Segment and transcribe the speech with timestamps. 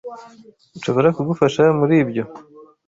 [0.77, 2.23] Nshobora kugufasha muri ibyo?